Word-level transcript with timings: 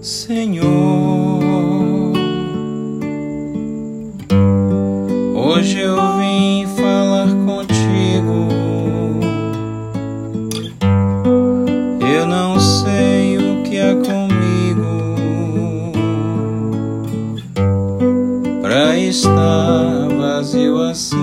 Senhor, 0.00 1.42
hoje 5.34 5.80
eu 5.80 5.96
vim. 6.18 6.47
assim, 20.98 21.16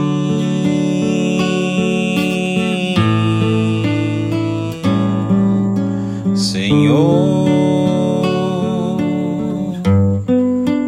Senhor. 6.33 7.45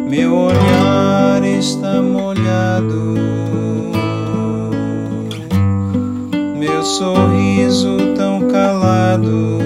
Meu 0.08 0.34
olhar 0.34 1.44
está 1.44 2.00
molhado, 2.00 3.14
meu 6.56 6.82
sorriso 6.82 8.14
tão 8.16 8.48
calado. 8.48 9.58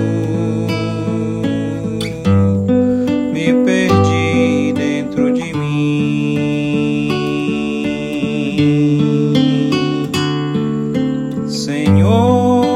Senhor. 11.64 12.66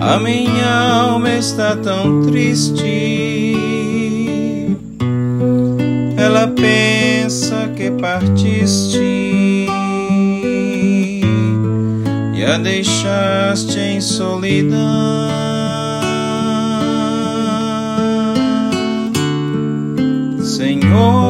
A 0.00 0.18
minha 0.18 1.02
alma 1.02 1.32
está 1.32 1.76
tão 1.76 2.22
triste. 2.22 3.54
Ela 6.16 6.48
pensa 6.48 7.68
que 7.76 7.90
partiste 7.90 9.66
e 12.34 12.42
a 12.42 12.56
deixaste 12.56 13.78
em 13.78 14.00
solidão. 14.00 14.80
Senhor. 20.42 21.29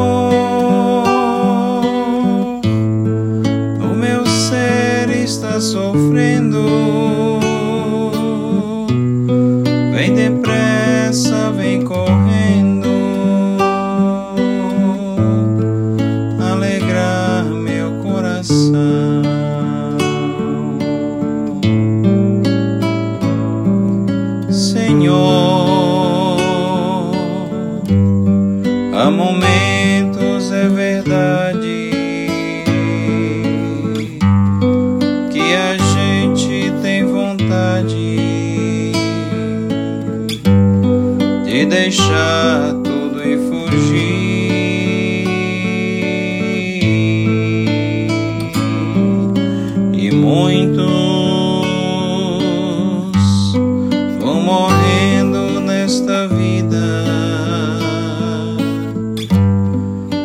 mundo. 6.50 7.19
e 41.60 41.66
deixar 41.66 42.72
tudo 42.82 43.22
e 43.22 43.36
fugir. 43.36 44.50
E 49.92 50.10
muitos 50.10 50.86
vão 54.18 54.40
morrendo 54.40 55.60
nesta 55.60 56.26
vida 56.28 57.04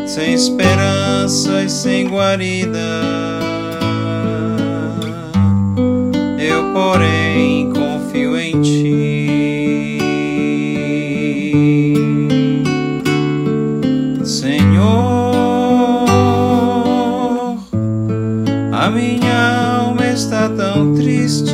sem 0.08 0.34
esperança 0.34 1.64
e 1.64 1.70
sem 1.70 2.08
guarida. 2.08 2.80
Eu, 6.40 6.72
porém, 6.72 7.55
Senhor. 14.24 15.26
A 18.72 18.90
minha 18.90 19.78
alma 19.80 20.08
está 20.08 20.50
tão 20.50 20.96
triste, 20.96 21.54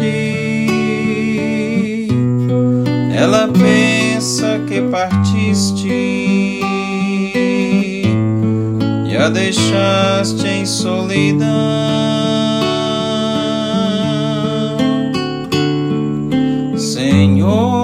ela 3.16 3.48
pensa 3.48 4.60
que 4.68 4.82
partiste 4.82 5.88
e 9.08 9.18
a 9.18 9.30
deixaste 9.30 10.48
em 10.48 10.66
solidão, 10.66 11.48
Senhor. 16.76 17.81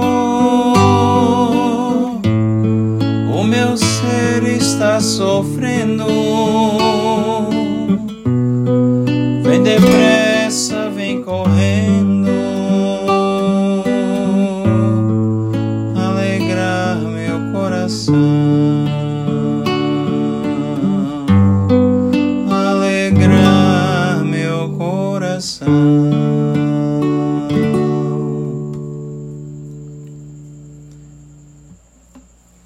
ser 3.87 4.43
está 4.43 4.99
sofrendo. 4.99 6.05
Vem 9.43 9.63
depressa, 9.63 10.89
vem 10.89 11.21
correndo. 11.21 12.27
Alegrar 15.95 16.97
meu 16.97 17.51
coração. 17.53 18.13
Alegrar 22.49 24.23
meu 24.25 24.69
coração. 24.77 25.67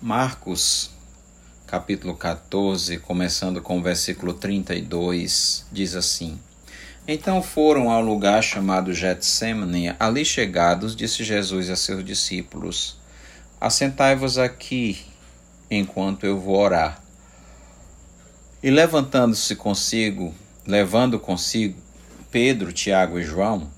Marcos 0.02 0.91
capítulo 1.72 2.18
14, 2.18 2.98
começando 2.98 3.62
com 3.62 3.80
o 3.80 3.82
versículo 3.82 4.34
32, 4.34 5.66
diz 5.72 5.96
assim: 5.96 6.38
Então 7.08 7.42
foram 7.42 7.90
ao 7.90 8.02
lugar 8.02 8.44
chamado 8.44 8.94
Getsemane, 8.94 9.96
ali 9.98 10.26
chegados, 10.26 10.94
disse 10.94 11.24
Jesus 11.24 11.70
a 11.70 11.78
seus 11.78 12.04
discípulos: 12.04 12.98
Assentai-vos 13.58 14.38
aqui, 14.38 15.00
enquanto 15.70 16.26
eu 16.26 16.38
vou 16.38 16.58
orar. 16.58 17.02
E 18.62 18.70
levantando-se 18.70 19.56
consigo, 19.56 20.36
levando 20.68 21.18
consigo 21.18 21.80
Pedro, 22.30 22.74
Tiago 22.74 23.18
e 23.18 23.24
João, 23.24 23.72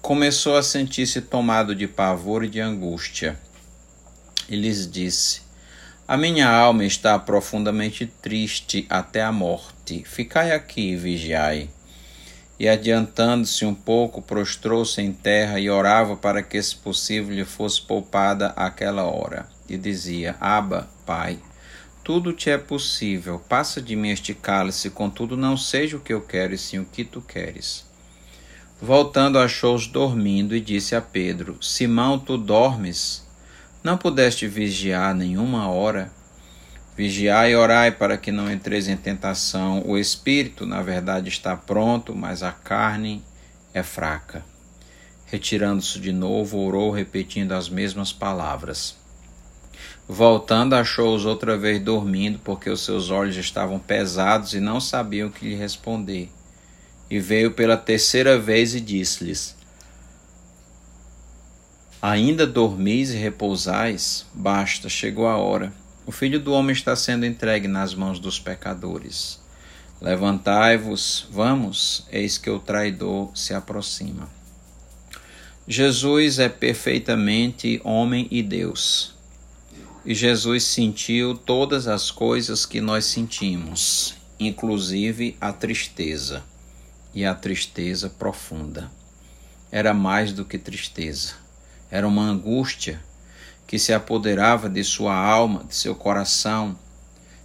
começou 0.00 0.56
a 0.56 0.62
sentir-se 0.62 1.20
tomado 1.20 1.74
de 1.74 1.88
pavor 1.88 2.44
e 2.44 2.48
de 2.48 2.60
angústia. 2.60 3.36
E 4.48 4.54
lhes 4.54 4.88
disse: 4.88 5.47
a 6.08 6.16
minha 6.16 6.48
alma 6.48 6.86
está 6.86 7.18
profundamente 7.18 8.06
triste 8.06 8.86
até 8.88 9.20
a 9.22 9.30
morte. 9.30 10.02
Ficai 10.06 10.52
aqui 10.52 10.92
e 10.92 10.96
vigiai. 10.96 11.68
E 12.58 12.66
adiantando-se 12.66 13.66
um 13.66 13.74
pouco, 13.74 14.22
prostrou-se 14.22 15.02
em 15.02 15.12
terra 15.12 15.60
e 15.60 15.68
orava 15.68 16.16
para 16.16 16.42
que, 16.42 16.60
se 16.62 16.74
possível, 16.76 17.36
lhe 17.36 17.44
fosse 17.44 17.82
poupada 17.82 18.54
aquela 18.56 19.02
hora. 19.02 19.46
E 19.68 19.76
dizia: 19.76 20.34
Aba, 20.40 20.88
Pai, 21.04 21.38
tudo 22.02 22.32
te 22.32 22.48
é 22.48 22.56
possível. 22.56 23.38
Passa 23.38 23.82
de 23.82 23.94
mim 23.94 24.08
este 24.08 24.32
cálice, 24.32 24.88
contudo, 24.88 25.36
não 25.36 25.58
seja 25.58 25.98
o 25.98 26.00
que 26.00 26.14
eu 26.14 26.22
quero, 26.22 26.54
e 26.54 26.58
sim 26.58 26.78
o 26.78 26.86
que 26.86 27.04
tu 27.04 27.20
queres. 27.20 27.84
Voltando, 28.80 29.38
achou-os 29.38 29.86
dormindo 29.86 30.56
e 30.56 30.60
disse 30.60 30.96
a 30.96 31.02
Pedro: 31.02 31.62
Simão, 31.62 32.18
tu 32.18 32.38
dormes? 32.38 33.27
Não 33.82 33.96
pudeste 33.96 34.48
vigiar 34.48 35.14
nenhuma 35.14 35.68
hora? 35.68 36.10
Vigiai 36.96 37.52
e 37.52 37.56
orai 37.56 37.92
para 37.92 38.18
que 38.18 38.32
não 38.32 38.50
entreis 38.50 38.88
em 38.88 38.96
tentação. 38.96 39.84
O 39.86 39.96
espírito, 39.96 40.66
na 40.66 40.82
verdade, 40.82 41.28
está 41.28 41.56
pronto, 41.56 42.12
mas 42.12 42.42
a 42.42 42.50
carne 42.50 43.22
é 43.72 43.84
fraca. 43.84 44.44
Retirando-se 45.26 46.00
de 46.00 46.10
novo, 46.10 46.58
orou, 46.58 46.90
repetindo 46.90 47.52
as 47.52 47.68
mesmas 47.68 48.12
palavras. 48.12 48.96
Voltando, 50.08 50.74
achou-os 50.74 51.24
outra 51.24 51.56
vez 51.56 51.80
dormindo, 51.80 52.40
porque 52.42 52.68
os 52.68 52.84
seus 52.84 53.10
olhos 53.10 53.36
estavam 53.36 53.78
pesados 53.78 54.54
e 54.54 54.60
não 54.60 54.80
sabiam 54.80 55.28
o 55.28 55.30
que 55.30 55.50
lhe 55.50 55.54
responder. 55.54 56.28
E 57.08 57.20
veio 57.20 57.52
pela 57.52 57.76
terceira 57.76 58.38
vez 58.38 58.74
e 58.74 58.80
disse-lhes: 58.80 59.57
Ainda 62.00 62.46
dormis 62.46 63.10
e 63.10 63.16
repousais? 63.16 64.24
Basta, 64.32 64.88
chegou 64.88 65.26
a 65.26 65.36
hora. 65.36 65.72
O 66.06 66.12
filho 66.12 66.38
do 66.38 66.52
homem 66.52 66.72
está 66.72 66.94
sendo 66.94 67.26
entregue 67.26 67.66
nas 67.66 67.92
mãos 67.92 68.20
dos 68.20 68.38
pecadores. 68.38 69.40
Levantai-vos, 70.00 71.26
vamos, 71.28 72.06
eis 72.12 72.38
que 72.38 72.48
o 72.48 72.60
traidor 72.60 73.32
se 73.34 73.52
aproxima. 73.52 74.28
Jesus 75.66 76.38
é 76.38 76.48
perfeitamente 76.48 77.80
homem 77.82 78.28
e 78.30 78.44
Deus. 78.44 79.12
E 80.06 80.14
Jesus 80.14 80.62
sentiu 80.62 81.34
todas 81.34 81.88
as 81.88 82.12
coisas 82.12 82.64
que 82.64 82.80
nós 82.80 83.06
sentimos, 83.06 84.14
inclusive 84.38 85.36
a 85.40 85.52
tristeza, 85.52 86.44
e 87.12 87.24
a 87.24 87.34
tristeza 87.34 88.08
profunda. 88.08 88.88
Era 89.72 89.92
mais 89.92 90.32
do 90.32 90.44
que 90.44 90.56
tristeza, 90.56 91.34
era 91.90 92.06
uma 92.06 92.22
angústia 92.22 93.00
que 93.66 93.78
se 93.78 93.92
apoderava 93.92 94.68
de 94.68 94.82
sua 94.82 95.14
alma, 95.14 95.64
de 95.64 95.74
seu 95.74 95.94
coração, 95.94 96.78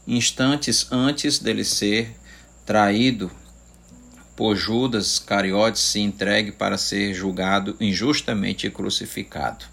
instantes 0.07 0.87
antes 0.91 1.39
dele 1.39 1.63
ser 1.63 2.15
traído 2.65 3.29
por 4.35 4.55
Judas 4.55 5.19
Cariotes 5.19 5.95
e 5.95 5.99
entregue 5.99 6.51
para 6.51 6.77
ser 6.77 7.13
julgado 7.13 7.75
injustamente 7.79 8.67
e 8.67 8.71
crucificado. 8.71 9.65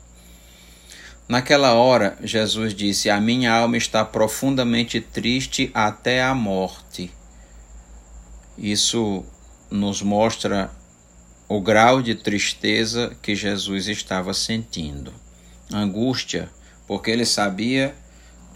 Naquela 1.29 1.75
hora, 1.75 2.19
Jesus 2.23 2.75
disse: 2.75 3.09
A 3.09 3.21
minha 3.21 3.53
alma 3.53 3.77
está 3.77 4.05
profundamente 4.05 5.01
triste 5.01 5.71
até 5.73 6.23
a 6.23 6.35
morte. 6.35 7.11
Isso 8.59 9.25
nos 9.71 10.03
mostra 10.03 10.71
o 11.51 11.61
grau 11.61 12.01
de 12.01 12.15
tristeza 12.15 13.11
que 13.21 13.35
Jesus 13.35 13.89
estava 13.89 14.33
sentindo. 14.33 15.13
Angústia, 15.73 16.49
porque 16.87 17.11
ele 17.11 17.27
sabia 17.27 17.93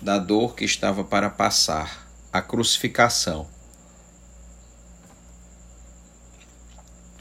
da 0.00 0.16
dor 0.16 0.54
que 0.54 0.64
estava 0.64 1.02
para 1.02 1.28
passar 1.28 2.06
a 2.32 2.40
crucificação. 2.40 3.48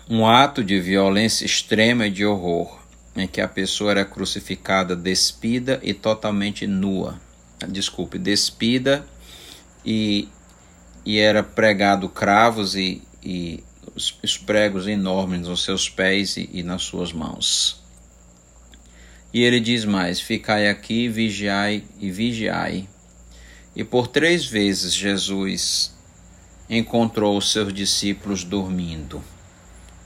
Um 0.08 0.28
ato 0.28 0.64
de 0.64 0.80
violência 0.80 1.44
extrema 1.44 2.06
e 2.06 2.12
de 2.12 2.24
horror 2.24 2.80
em 3.16 3.28
que 3.28 3.42
a 3.42 3.48
pessoa 3.48 3.90
era 3.90 4.06
crucificada 4.06 4.96
despida 4.96 5.80
e 5.82 5.92
totalmente 5.92 6.68
nua. 6.68 7.20
Desculpe, 7.68 8.20
despida 8.20 9.04
e, 9.84 10.30
e 11.04 11.18
era 11.18 11.42
pregado 11.42 12.08
cravos 12.10 12.76
e, 12.76 13.02
e 13.24 13.64
os, 13.96 14.18
os, 14.24 14.38
pregos 14.38 14.88
enormes 14.88 15.48
nos 15.48 15.64
seus 15.64 15.90
pés 15.90 16.38
e, 16.38 16.50
e 16.52 16.64
nas 16.64 16.84
suas 16.84 17.12
mãos. 17.12 17.82
E 19.34 19.44
ele 19.44 19.60
diz 19.60 19.86
mais: 19.86 20.20
Ficai 20.20 20.70
aqui, 20.70 21.08
vigiai 21.08 21.84
e 22.00 22.12
vigiai. 22.12 22.88
E 23.76 23.84
por 23.84 24.08
três 24.08 24.46
vezes 24.46 24.94
Jesus 24.94 25.94
encontrou 26.70 27.38
os 27.38 27.52
seus 27.52 27.74
discípulos 27.74 28.44
dormindo 28.44 29.24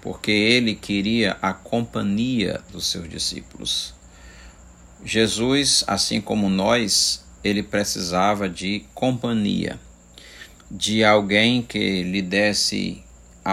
porque 0.08 0.32
ele 0.32 0.74
queria 0.74 1.38
a 1.42 1.54
companhia 1.54 2.62
dos 2.72 2.88
seus 2.88 3.10
discípulos. 3.10 3.94
Jesus, 5.04 5.84
assim 5.86 6.22
como 6.22 6.50
nós, 6.50 7.26
ele 7.44 7.62
precisava 7.62 8.48
de 8.48 8.86
companhia, 8.94 9.78
de 10.72 11.04
alguém 11.04 11.62
que 11.62 12.04
lhe 12.04 12.22
desse 12.22 13.04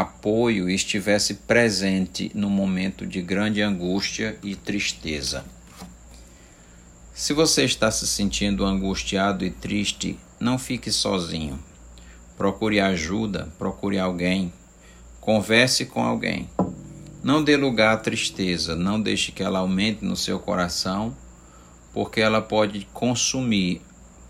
apoio 0.00 0.69
estivesse 0.69 1.35
presente 1.35 2.31
no 2.35 2.49
momento 2.50 3.06
de 3.06 3.20
grande 3.23 3.62
angústia 3.62 4.38
e 4.43 4.56
tristeza. 4.56 5.44
Se 7.12 7.32
você 7.32 7.64
está 7.64 7.91
se 7.91 8.06
sentindo 8.06 8.64
angustiado 8.64 9.44
e 9.44 9.50
triste, 9.50 10.19
não 10.41 10.58
fique 10.58 10.91
sozinho. 10.91 11.58
Procure 12.37 12.81
ajuda, 12.81 13.52
procure 13.58 13.99
alguém 13.99 14.52
Converse 15.25 15.87
com 15.87 16.05
alguém. 16.05 16.50
Não 17.23 17.43
dê 17.43 17.56
lugar 17.56 17.94
à 17.94 17.96
tristeza, 17.96 18.76
não 18.76 19.00
deixe 19.00 19.32
que 19.32 19.43
ela 19.43 19.61
aumente 19.61 20.05
no 20.05 20.14
seu 20.14 20.38
coração, 20.38 21.17
porque 21.94 22.20
ela 22.20 22.43
pode 22.43 22.87
consumir 22.93 23.81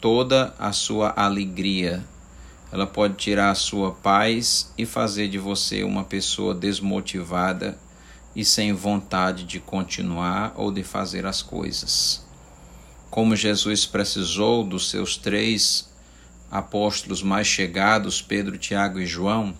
toda 0.01 0.55
a 0.57 0.71
sua 0.71 1.13
alegria. 1.17 2.05
Ela 2.75 2.89
pode 2.89 3.15
tirar 3.15 3.53
a 3.53 3.55
sua 3.55 3.93
paz 3.93 4.73
e 4.77 4.85
fazer 4.85 5.29
de 5.29 5.39
você 5.39 5.85
uma 5.85 6.03
pessoa 6.03 6.53
desmotivada 6.53 7.79
e 8.35 8.45
sem 8.45 8.73
vontade 8.73 9.45
de 9.45 9.61
continuar 9.61 10.53
ou 10.57 10.73
de 10.73 10.83
fazer 10.83 11.25
as 11.25 11.41
coisas. 11.41 12.27
Como 13.09 13.37
Jesus 13.37 13.87
precisou 13.87 14.65
dos 14.65 14.91
seus 14.91 15.17
três 15.17 15.89
apóstolos 16.51 17.23
mais 17.23 17.47
chegados, 17.47 18.21
Pedro, 18.21 18.59
Tiago 18.59 18.99
e 18.99 19.07
João, 19.07 19.55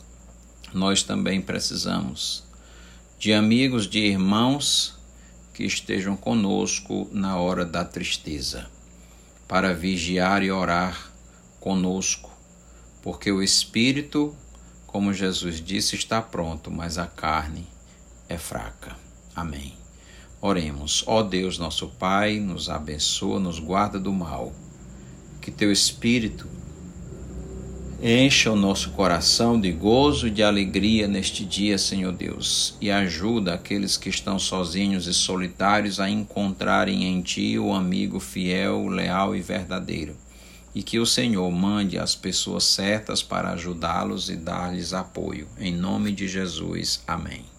nós 0.73 1.05
também 1.05 1.41
precisamos 1.41 2.43
de 3.17 3.33
amigos, 3.33 3.87
de 3.87 4.01
irmãos 4.01 4.99
que 5.55 5.63
estejam 5.63 6.17
conosco 6.17 7.09
na 7.13 7.37
hora 7.37 7.65
da 7.65 7.85
tristeza, 7.85 8.67
para 9.47 9.73
vigiar 9.73 10.43
e 10.43 10.51
orar 10.51 11.13
conosco, 11.61 12.34
porque 13.05 13.31
o 13.31 13.43
espírito, 13.43 14.35
como 14.87 15.13
Jesus 15.13 15.61
disse, 15.61 15.95
está 15.95 16.23
pronto, 16.23 16.71
mas 16.71 16.97
a 16.97 17.07
carne 17.07 17.67
é 18.31 18.39
fraca. 18.39 18.97
Amém. 19.37 19.75
Oremos. 20.41 21.05
Ó 21.07 21.23
Deus, 21.23 21.59
nosso 21.59 21.89
Pai, 21.89 22.41
nos 22.41 22.71
abençoa, 22.71 23.39
nos 23.39 23.59
guarda 23.59 24.01
do 24.01 24.11
mal. 24.11 24.55
Que 25.39 25.51
teu 25.51 25.71
espírito 25.71 26.49
Encha 28.03 28.51
o 28.51 28.57
nosso 28.57 28.91
coração 28.91 29.59
de 29.59 29.71
gozo 29.71 30.29
e 30.29 30.31
de 30.31 30.43
alegria 30.43 31.07
neste 31.07 31.45
dia, 31.45 31.79
Senhor 31.79 32.13
Deus, 32.13 32.77
e 32.81 32.91
ajuda 32.91 33.55
aqueles 33.55 33.97
que 33.97 34.09
estão 34.09 34.39
sozinhos 34.39 35.07
e 35.07 35.15
solitários 35.15 36.01
a 36.01 36.11
encontrarem 36.11 37.05
em 37.05 37.23
Ti 37.23 37.59
o 37.59 37.73
amigo 37.73 38.19
fiel, 38.19 38.89
leal 38.89 39.35
e 39.35 39.41
verdadeiro. 39.41 40.17
E 40.75 40.83
que 40.83 40.99
o 40.99 41.07
Senhor 41.07 41.51
mande 41.51 41.99
as 41.99 42.15
pessoas 42.15 42.65
certas 42.65 43.23
para 43.23 43.51
ajudá-los 43.51 44.29
e 44.29 44.37
dar-lhes 44.37 44.93
apoio. 44.93 45.47
Em 45.59 45.73
nome 45.73 46.13
de 46.13 46.27
Jesus. 46.27 47.03
Amém. 47.07 47.54